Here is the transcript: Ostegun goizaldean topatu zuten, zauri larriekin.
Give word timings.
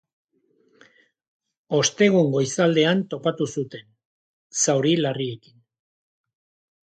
Ostegun 1.79 2.31
goizaldean 2.35 3.03
topatu 3.13 3.47
zuten, 3.57 3.85
zauri 4.63 4.95
larriekin. 5.05 5.61